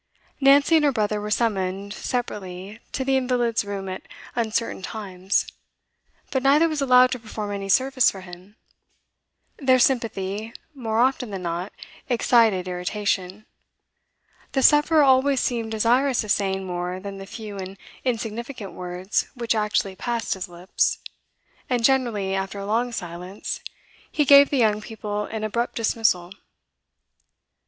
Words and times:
Nancy 0.39 0.77
and 0.77 0.85
her 0.85 0.91
brother 0.91 1.21
were 1.21 1.29
summoned, 1.29 1.93
separately, 1.93 2.79
to 2.91 3.05
the 3.05 3.17
invalid's 3.17 3.63
room 3.63 3.87
at 3.87 4.01
uncertain 4.35 4.81
times, 4.81 5.45
but 6.31 6.41
neither 6.41 6.67
was 6.67 6.81
allowed 6.81 7.11
to 7.11 7.19
perform 7.19 7.51
any 7.51 7.69
service 7.69 8.09
for 8.09 8.21
him; 8.21 8.55
their 9.57 9.77
sympathy, 9.77 10.53
more 10.73 10.99
often 11.01 11.29
than 11.29 11.43
not, 11.43 11.71
excited 12.09 12.67
irritation; 12.67 13.45
the 14.53 14.63
sufferer 14.63 15.03
always 15.03 15.39
seemed 15.39 15.69
desirous 15.69 16.23
of 16.23 16.31
saying 16.31 16.65
more 16.65 16.99
than 16.99 17.19
the 17.19 17.27
few 17.27 17.57
and 17.57 17.77
insignificant 18.03 18.73
words 18.73 19.27
which 19.35 19.53
actually 19.53 19.95
passed 19.95 20.33
his 20.33 20.49
lips, 20.49 20.97
and 21.69 21.83
generally, 21.83 22.33
after 22.33 22.57
a 22.57 22.65
long 22.65 22.91
silence, 22.91 23.61
he 24.11 24.25
gave 24.25 24.49
the 24.49 24.57
young 24.57 24.81
people 24.81 25.25
an 25.25 25.43
abrupt 25.43 25.75
dismissal. 25.75 26.31